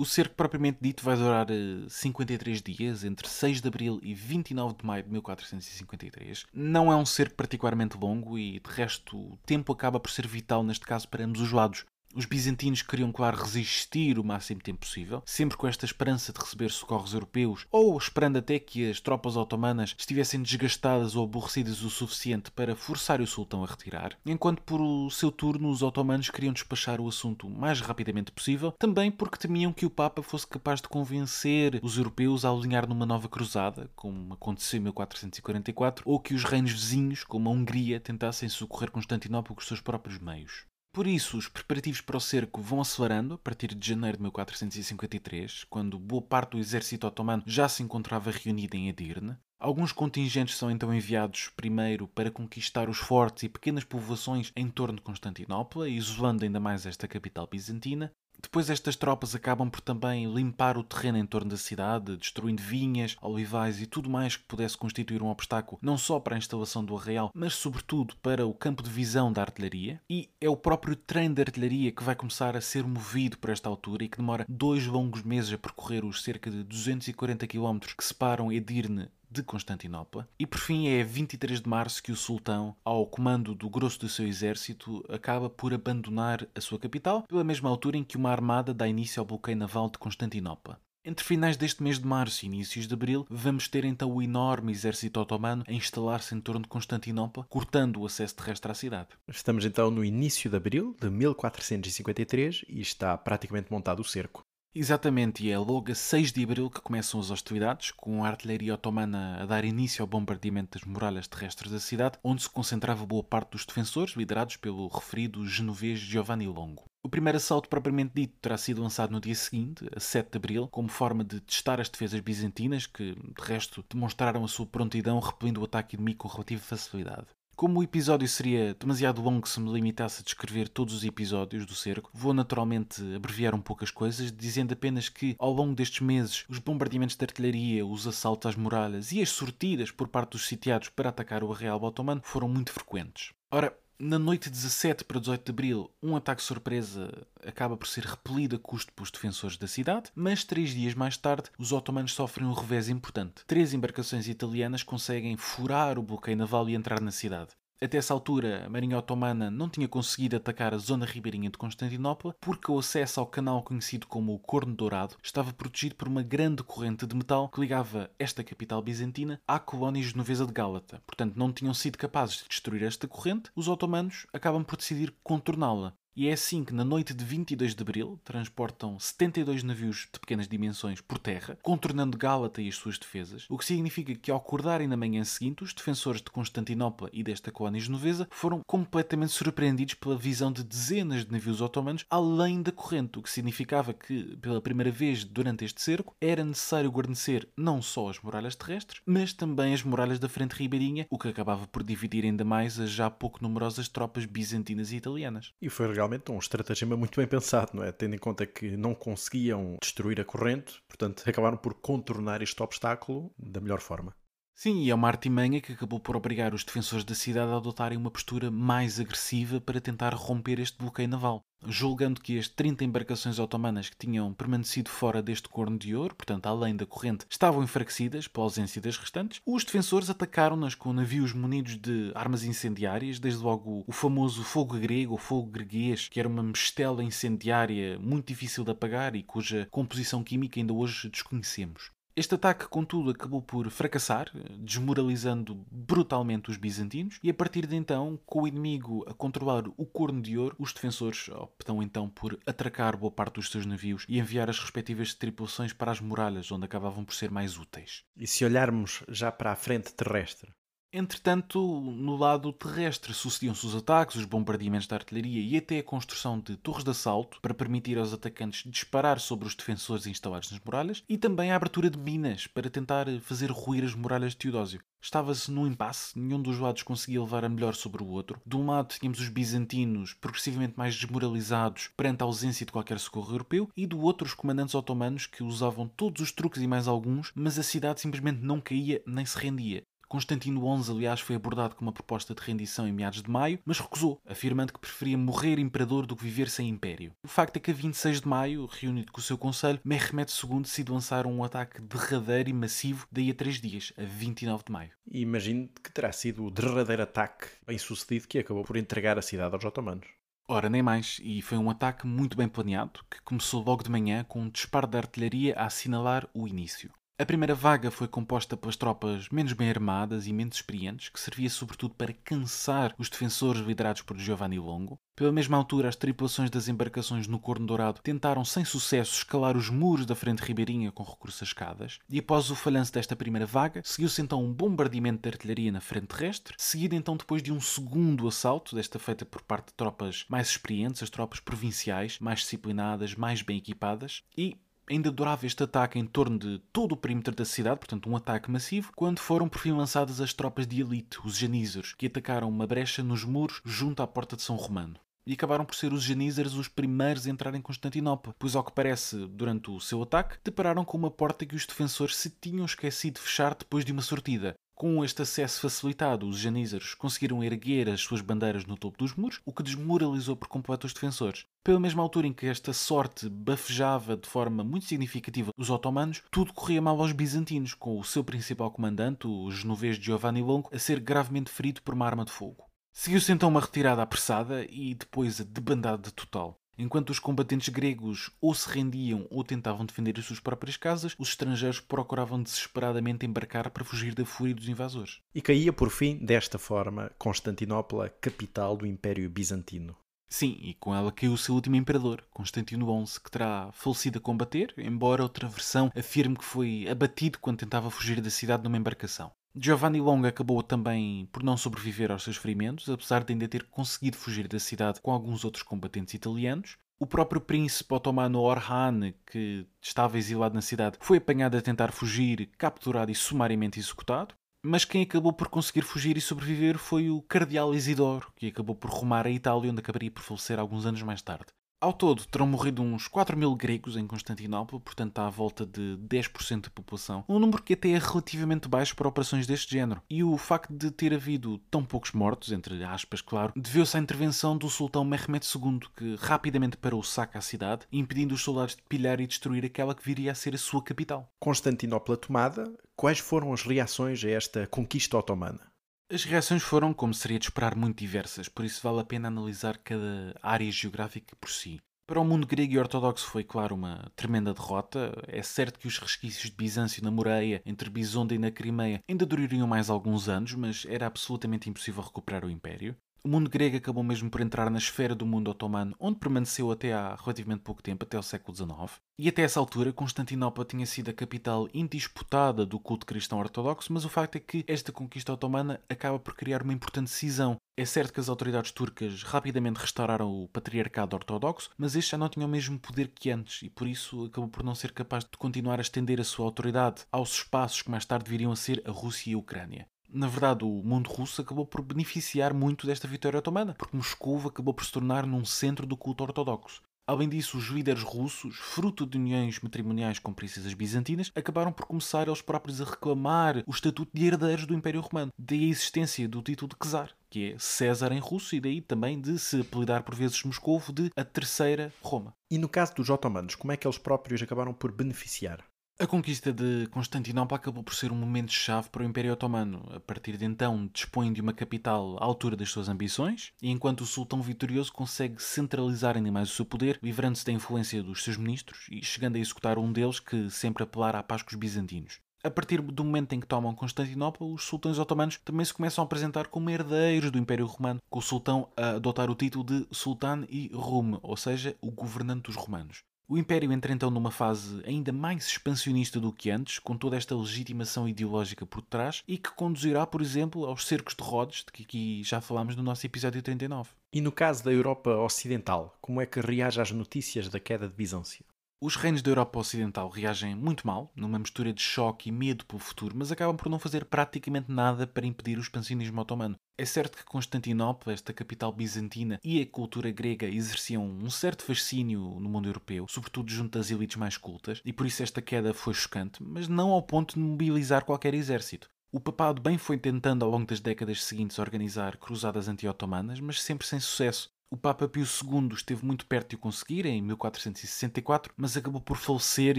[0.00, 1.48] O cerco propriamente dito vai durar
[1.88, 6.46] 53 eh, dias, entre 6 de abril e 29 de maio de 1453.
[6.54, 10.62] Não é um cerco particularmente longo e, de resto, o tempo acaba por ser vital
[10.62, 11.84] neste caso para ambos os lados.
[12.14, 16.70] Os bizantinos queriam, claro, resistir o máximo tempo possível, sempre com esta esperança de receber
[16.70, 22.50] socorros europeus, ou esperando até que as tropas otomanas estivessem desgastadas ou aborrecidas o suficiente
[22.50, 27.08] para forçar o sultão a retirar, enquanto por seu turno os otomanos queriam despachar o
[27.08, 31.78] assunto o mais rapidamente possível, também porque temiam que o Papa fosse capaz de convencer
[31.82, 36.72] os europeus a alinhar numa nova cruzada, como aconteceu em 1444, ou que os reinos
[36.72, 40.67] vizinhos, como a Hungria, tentassem socorrer Constantinopla com os seus próprios meios.
[40.98, 45.62] Por isso, os preparativos para o cerco vão acelerando a partir de janeiro de 1453,
[45.70, 49.36] quando boa parte do exército otomano já se encontrava reunido em Edirne.
[49.60, 54.96] Alguns contingentes são então enviados primeiro para conquistar os fortes e pequenas povoações em torno
[54.96, 58.10] de Constantinopla, isolando ainda mais esta capital bizantina.
[58.40, 63.16] Depois estas tropas acabam por também limpar o terreno em torno da cidade, destruindo vinhas,
[63.20, 66.96] olivais e tudo mais que pudesse constituir um obstáculo não só para a instalação do
[66.96, 70.00] arraial, mas sobretudo para o campo de visão da artilharia.
[70.08, 73.68] E é o próprio trem de artilharia que vai começar a ser movido por esta
[73.68, 78.04] altura e que demora dois longos meses a percorrer os cerca de 240 km que
[78.04, 80.28] separam Edirne de Constantinopla.
[80.38, 84.08] E por fim é 23 de março que o sultão, ao comando do grosso do
[84.08, 88.72] seu exército, acaba por abandonar a sua capital, pela mesma altura em que uma armada
[88.74, 90.80] dá início ao bloqueio naval de Constantinopla.
[91.04, 94.72] Entre finais deste mês de março e inícios de abril, vamos ter então o enorme
[94.72, 99.08] exército otomano a instalar-se em torno de Constantinopla, cortando o acesso terrestre à cidade.
[99.26, 104.42] Estamos então no início de abril de 1453 e está praticamente montado o cerco.
[104.74, 108.74] Exatamente, e é logo a 6 de abril que começam as hostilidades, com a artilharia
[108.74, 113.24] otomana a dar início ao bombardeamento das muralhas terrestres da cidade, onde se concentrava boa
[113.24, 116.84] parte dos defensores, liderados pelo referido genovês Giovanni Longo.
[117.02, 120.68] O primeiro assalto propriamente dito terá sido lançado no dia seguinte, a 7 de abril,
[120.68, 125.62] como forma de testar as defesas bizantinas, que, de resto, demonstraram a sua prontidão repelindo
[125.62, 127.26] o ataque inimigo com relativa facilidade.
[127.58, 131.74] Como o episódio seria demasiado longo se me limitasse a descrever todos os episódios do
[131.74, 136.44] cerco, vou naturalmente abreviar um pouco as coisas, dizendo apenas que, ao longo destes meses,
[136.48, 140.88] os bombardeamentos de artilharia, os assaltos às muralhas e as sortidas por parte dos sitiados
[140.88, 143.32] para atacar o arreal otomano foram muito frequentes.
[143.50, 147.10] Ora, Na noite de 17 para 18 de abril, um ataque surpresa
[147.44, 151.50] acaba por ser repelido a custo pelos defensores da cidade, mas três dias mais tarde,
[151.58, 153.44] os otomanos sofrem um revés importante.
[153.44, 157.50] Três embarcações italianas conseguem furar o bloqueio naval e entrar na cidade.
[157.80, 162.34] Até essa altura, a Marinha Otomana não tinha conseguido atacar a zona ribeirinha de Constantinopla
[162.40, 166.64] porque o acesso ao canal conhecido como o Corno Dourado estava protegido por uma grande
[166.64, 171.00] corrente de metal que ligava esta capital bizantina à colónia genovesa de Gálata.
[171.06, 175.94] Portanto, não tinham sido capazes de destruir esta corrente, os otomanos acabam por decidir contorná-la.
[176.18, 180.48] E é assim que, na noite de 22 de abril, transportam 72 navios de pequenas
[180.48, 184.88] dimensões por terra, contornando Gálata e as suas defesas, o que significa que, ao acordarem
[184.88, 190.18] na manhã seguinte, os defensores de Constantinopla e desta colónia genovesa foram completamente surpreendidos pela
[190.18, 194.90] visão de dezenas de navios otomanos além da corrente, o que significava que, pela primeira
[194.90, 199.84] vez durante este cerco, era necessário guarnecer não só as muralhas terrestres, mas também as
[199.84, 203.86] muralhas da frente ribeirinha, o que acabava por dividir ainda mais as já pouco numerosas
[203.86, 205.52] tropas bizantinas e italianas.
[205.62, 207.92] E foi realmente um estratagema muito bem pensado, não é?
[207.92, 213.30] Tendo em conta que não conseguiam destruir a corrente, portanto acabaram por contornar este obstáculo
[213.38, 214.14] da melhor forma.
[214.60, 217.96] Sim, e é uma artimanha que acabou por obrigar os defensores da cidade a adotarem
[217.96, 221.44] uma postura mais agressiva para tentar romper este bloqueio naval.
[221.64, 226.46] Julgando que as 30 embarcações otomanas que tinham permanecido fora deste corno de ouro, portanto
[226.46, 231.76] além da corrente, estavam enfraquecidas pela ausência das restantes, os defensores atacaram-nas com navios munidos
[231.76, 236.42] de armas incendiárias, desde logo o famoso fogo grego ou fogo greguês, que era uma
[236.42, 241.96] mistela incendiária muito difícil de apagar e cuja composição química ainda hoje desconhecemos.
[242.18, 244.28] Este ataque, contudo, acabou por fracassar,
[244.58, 249.86] desmoralizando brutalmente os bizantinos, e a partir de então, com o inimigo a controlar o
[249.86, 254.18] Corno de Ouro, os defensores optam então por atracar boa parte dos seus navios e
[254.18, 258.02] enviar as respectivas tripulações para as muralhas, onde acabavam por ser mais úteis.
[258.16, 260.50] E se olharmos já para a frente terrestre,
[260.90, 266.40] Entretanto, no lado terrestre sucediam-se os ataques, os bombardeamentos da artilharia e até a construção
[266.40, 271.04] de torres de assalto para permitir aos atacantes disparar sobre os defensores instalados nas muralhas
[271.06, 274.80] e também a abertura de minas para tentar fazer ruir as muralhas de Teodósio.
[275.00, 278.40] Estava-se num impasse, nenhum dos lados conseguia levar a melhor sobre o outro.
[278.46, 283.34] De um lado tínhamos os bizantinos, progressivamente mais desmoralizados perante a ausência de qualquer socorro
[283.34, 287.30] europeu, e do outro os comandantes otomanos que usavam todos os truques e mais alguns,
[287.34, 289.84] mas a cidade simplesmente não caía nem se rendia.
[290.08, 293.78] Constantino XI, aliás, foi abordado com uma proposta de rendição em meados de maio, mas
[293.78, 297.12] recusou, afirmando que preferia morrer imperador do que viver sem império.
[297.22, 300.62] O facto é que a 26 de maio, reunido com o seu conselho, Mehmed II
[300.62, 304.90] decide lançar um ataque derradeiro e massivo daí a três dias, a 29 de maio.
[305.10, 309.22] E imagino que terá sido o derradeiro ataque bem sucedido que acabou por entregar a
[309.22, 310.06] cidade aos otomanos.
[310.50, 314.24] Ora, nem mais, e foi um ataque muito bem planeado, que começou logo de manhã
[314.24, 316.90] com um disparo de artilharia a assinalar o início.
[317.20, 321.50] A primeira vaga foi composta pelas tropas menos bem armadas e menos experientes, que servia
[321.50, 325.00] sobretudo para cansar os defensores liderados por Giovanni Longo.
[325.16, 329.68] Pela mesma altura, as tripulações das embarcações no Corno Dourado tentaram sem sucesso escalar os
[329.68, 333.82] muros da frente ribeirinha com recurso a escadas, e após o falhanço desta primeira vaga,
[333.84, 338.28] seguiu-se então um bombardeamento de artilharia na frente terrestre, seguido então depois de um segundo
[338.28, 343.42] assalto, desta feita por parte de tropas mais experientes, as tropas provinciais, mais disciplinadas, mais
[343.42, 344.56] bem equipadas, e
[344.90, 348.50] ainda durava este ataque em torno de todo o perímetro da cidade, portanto um ataque
[348.50, 352.66] massivo, quando foram por fim lançadas as tropas de elite, os janízaros, que atacaram uma
[352.66, 354.98] brecha nos muros junto à porta de São Romano
[355.28, 358.72] e acabaram por ser os janízaros os primeiros a entrar em Constantinopla, pois ao que
[358.72, 363.16] parece, durante o seu ataque, depararam com uma porta que os defensores se tinham esquecido
[363.16, 364.54] de fechar depois de uma sortida.
[364.78, 369.40] Com este acesso facilitado, os janízaros conseguiram erguer as suas bandeiras no topo dos muros,
[369.44, 371.46] o que desmoralizou por completo os defensores.
[371.64, 376.52] Pela mesma altura em que esta sorte bafejava de forma muito significativa os otomanos, tudo
[376.52, 381.00] corria mal aos bizantinos, com o seu principal comandante, o genovês Giovanni Longo, a ser
[381.00, 382.64] gravemente ferido por uma arma de fogo.
[382.92, 386.56] Seguiu-se então uma retirada apressada e depois a debandada total.
[386.78, 391.30] Enquanto os combatentes gregos ou se rendiam ou tentavam defender as suas próprias casas, os
[391.30, 395.20] estrangeiros procuravam desesperadamente embarcar para fugir da fúria dos invasores.
[395.34, 399.96] E caía por fim, desta forma, Constantinopla, capital do Império Bizantino.
[400.30, 404.20] Sim, e com ela caiu o seu último imperador, Constantino XI, que terá falecido a
[404.20, 409.32] combater, embora outra versão afirme que foi abatido quando tentava fugir da cidade numa embarcação.
[409.54, 414.16] Giovanni Long acabou também por não sobreviver aos seus ferimentos, apesar de ainda ter conseguido
[414.16, 416.76] fugir da cidade com alguns outros combatentes italianos.
[417.00, 422.50] O próprio príncipe otomano Orhan, que estava exilado na cidade, foi apanhado a tentar fugir,
[422.58, 424.34] capturado e sumariamente executado.
[424.64, 428.90] Mas quem acabou por conseguir fugir e sobreviver foi o cardeal Isidoro, que acabou por
[428.90, 431.46] rumar à Itália, onde acabaria por falecer alguns anos mais tarde.
[431.80, 436.62] Ao todo, terão morrido uns 4 mil gregos em Constantinopla, portanto à volta de 10%
[436.62, 440.02] da população, um número que até é relativamente baixo para operações deste género.
[440.10, 444.58] E o facto de ter havido tão poucos mortos, entre aspas, claro, deveu-se à intervenção
[444.58, 448.82] do sultão Mehmed II, que rapidamente parou o saque à cidade, impedindo os soldados de
[448.82, 451.30] pilhar e destruir aquela que viria a ser a sua capital.
[451.38, 455.67] Constantinopla tomada, quais foram as reações a esta conquista otomana?
[456.10, 459.76] As reações foram, como seria de esperar, muito diversas, por isso vale a pena analisar
[459.76, 461.82] cada área geográfica por si.
[462.06, 465.12] Para o mundo grego e ortodoxo foi, claro, uma tremenda derrota.
[465.26, 469.26] É certo que os resquícios de Bizâncio na Moreia, entre Bisonda e na Crimeia, ainda
[469.26, 472.96] durariam mais alguns anos, mas era absolutamente impossível recuperar o Império.
[473.28, 476.94] O mundo grego acabou mesmo por entrar na esfera do mundo otomano, onde permaneceu até
[476.94, 478.98] há relativamente pouco tempo, até o século XIX.
[479.18, 484.06] E até essa altura, Constantinopla tinha sido a capital indisputada do culto cristão ortodoxo, mas
[484.06, 487.58] o facto é que esta conquista otomana acaba por criar uma importante cisão.
[487.76, 492.30] É certo que as autoridades turcas rapidamente restauraram o patriarcado ortodoxo, mas este já não
[492.30, 495.36] tinha o mesmo poder que antes e por isso acabou por não ser capaz de
[495.36, 498.90] continuar a estender a sua autoridade aos espaços que mais tarde viriam a ser a
[498.90, 499.86] Rússia e a Ucrânia.
[500.10, 504.72] Na verdade, o mundo russo acabou por beneficiar muito desta vitória otomana, porque Moscou acabou
[504.72, 506.82] por se tornar num centro do culto ortodoxo.
[507.06, 512.28] Além disso, os líderes russos, fruto de uniões matrimoniais com princesas bizantinas, acabaram por começar
[512.28, 515.32] eles próprios a reclamar o estatuto de herdeiros do Império Romano.
[515.38, 519.18] Daí a existência do título de czar, que é César em russo, e daí também
[519.18, 522.34] de se apelidar por vezes Moscovo de a Terceira Roma.
[522.50, 525.64] E no caso dos otomanos, como é que eles próprios acabaram por beneficiar?
[526.00, 529.84] A conquista de Constantinopla acabou por ser um momento-chave para o Império Otomano.
[529.92, 534.02] A partir de então, dispõe de uma capital à altura das suas ambições, e enquanto
[534.02, 538.36] o sultão vitorioso consegue centralizar ainda mais o seu poder, livrando-se da influência dos seus
[538.36, 542.20] ministros e chegando a executar um deles que sempre apelara à paz com os bizantinos.
[542.44, 546.06] A partir do momento em que tomam Constantinopla, os sultões otomanos também se começam a
[546.06, 550.46] apresentar como herdeiros do Império Romano, com o sultão a adotar o título de Sultan
[550.48, 553.02] e Rum, ou seja, o governante dos romanos.
[553.30, 557.36] O Império entra então numa fase ainda mais expansionista do que antes, com toda esta
[557.36, 561.82] legitimação ideológica por trás e que conduzirá, por exemplo, aos cercos de Rhodes, de que
[561.82, 563.90] aqui já falámos no nosso episódio 39.
[564.14, 567.94] E no caso da Europa Ocidental, como é que reage às notícias da queda de
[567.94, 568.46] Bizâncio?
[568.80, 572.78] Os reinos da Europa Ocidental reagem muito mal, numa mistura de choque e medo pelo
[572.78, 576.54] futuro, mas acabam por não fazer praticamente nada para impedir o expansionismo otomano.
[576.78, 582.38] É certo que Constantinopla, esta capital bizantina, e a cultura grega exerciam um certo fascínio
[582.38, 585.92] no mundo europeu, sobretudo junto às elites mais cultas, e por isso esta queda foi
[585.92, 588.88] chocante, mas não ao ponto de mobilizar qualquer exército.
[589.10, 593.88] O papado bem foi tentando ao longo das décadas seguintes organizar cruzadas anti-otomanas, mas sempre
[593.88, 594.52] sem sucesso.
[594.70, 599.16] O Papa Pio II esteve muito perto de o conseguir, em 1464, mas acabou por
[599.16, 599.78] falecer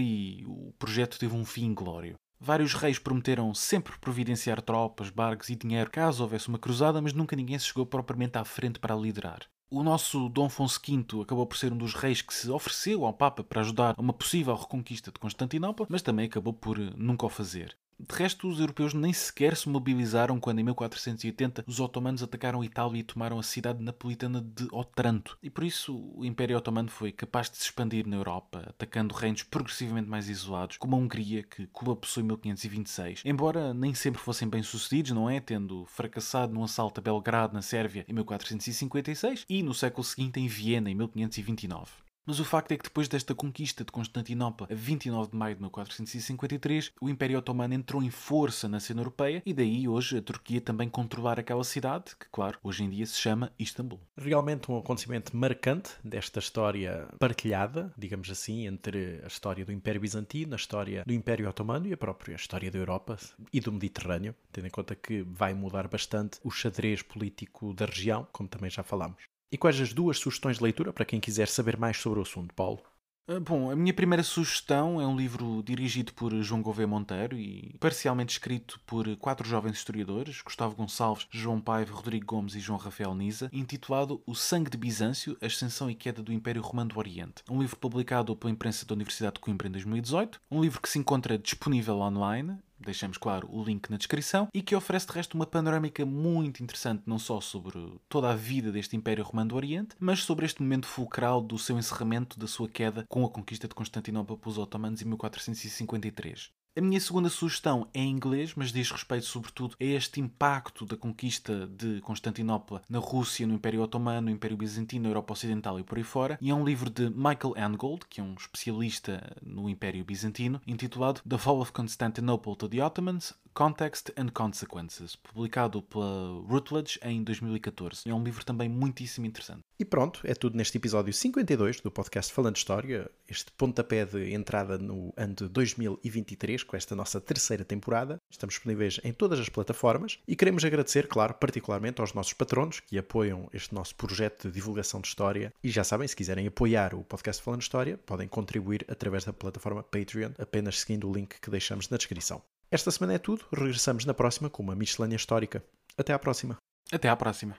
[0.00, 2.16] e o projeto teve um fim inglório.
[2.40, 7.36] Vários reis prometeram sempre providenciar tropas, barcos e dinheiro caso houvesse uma cruzada, mas nunca
[7.36, 9.46] ninguém se chegou propriamente à frente para liderar.
[9.70, 13.12] O nosso Dom Afonso V acabou por ser um dos reis que se ofereceu ao
[13.12, 17.28] Papa para ajudar a uma possível reconquista de Constantinopla, mas também acabou por nunca o
[17.28, 17.76] fazer.
[18.08, 23.00] De resto, os europeus nem sequer se mobilizaram quando, em 1480, os otomanos atacaram Itália
[23.00, 25.36] e tomaram a cidade napolitana de Otranto.
[25.42, 29.42] E por isso, o Império Otomano foi capaz de se expandir na Europa, atacando reinos
[29.42, 33.22] progressivamente mais isolados, como a Hungria, que colapsou em 1526.
[33.24, 35.38] Embora nem sempre fossem bem-sucedidos, não é?
[35.38, 40.46] Tendo fracassado num assalto a Belgrado, na Sérvia, em 1456, e no século seguinte em
[40.46, 42.09] Viena, em 1529.
[42.30, 45.62] Mas o facto é que depois desta conquista de Constantinopla, a 29 de maio de
[45.62, 50.60] 1453, o Império Otomano entrou em força na cena europeia e daí hoje a Turquia
[50.60, 53.98] também controlar aquela cidade, que claro, hoje em dia se chama Istambul.
[54.16, 60.52] Realmente um acontecimento marcante desta história partilhada, digamos assim, entre a história do Império Bizantino,
[60.52, 63.18] a história do Império Otomano e a própria história da Europa
[63.52, 68.24] e do Mediterrâneo, tendo em conta que vai mudar bastante o xadrez político da região,
[68.30, 69.24] como também já falámos.
[69.52, 72.54] E quais as duas sugestões de leitura para quem quiser saber mais sobre o assunto,
[72.54, 72.80] Paulo?
[73.26, 77.76] Ah, bom, a minha primeira sugestão é um livro dirigido por João Gouveia Monteiro e
[77.80, 83.14] parcialmente escrito por quatro jovens historiadores, Gustavo Gonçalves, João Paiva, Rodrigo Gomes e João Rafael
[83.14, 87.42] Nisa, intitulado O Sangue de Bizâncio, Ascensão e Queda do Império Romano do Oriente.
[87.50, 90.98] Um livro publicado pela imprensa da Universidade de Coimbra em 2018, um livro que se
[90.98, 95.46] encontra disponível online deixamos claro o link na descrição, e que oferece de resto uma
[95.46, 100.22] panorâmica muito interessante não só sobre toda a vida deste Império Romano do Oriente, mas
[100.22, 104.36] sobre este momento fulcral do seu encerramento, da sua queda com a conquista de Constantinopla
[104.36, 106.59] pelos otomanos em 1453.
[106.76, 110.96] A minha segunda sugestão é em inglês, mas diz respeito sobretudo a este impacto da
[110.96, 115.82] conquista de Constantinopla na Rússia, no Império Otomano, no Império Bizantino, na Europa Ocidental e
[115.82, 116.38] por aí fora.
[116.40, 121.20] E é um livro de Michael Angold, que é um especialista no Império Bizantino, intitulado
[121.28, 128.08] The Fall of Constantinople to the Ottomans: Context and Consequences, publicado pela Routledge em 2014.
[128.08, 129.64] É um livro também muitíssimo interessante.
[129.78, 134.78] E pronto, é tudo neste episódio 52 do podcast Falando História, este pontapé de entrada
[134.78, 138.20] no ano de 2023, com esta nossa terceira temporada.
[138.30, 142.98] Estamos disponíveis em todas as plataformas e queremos agradecer, claro, particularmente aos nossos patronos que
[142.98, 145.52] apoiam este nosso projeto de divulgação de história.
[145.62, 149.82] E já sabem, se quiserem apoiar o podcast Falando História, podem contribuir através da plataforma
[149.82, 152.42] Patreon, apenas seguindo o link que deixamos na descrição.
[152.72, 155.64] Esta semana é tudo, regressamos na próxima com uma miscelânea histórica.
[155.98, 156.56] Até à próxima.
[156.92, 157.56] Até à próxima.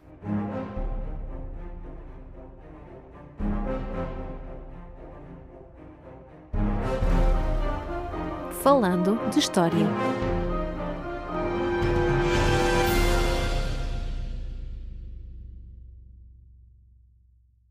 [8.63, 9.85] Falando de História.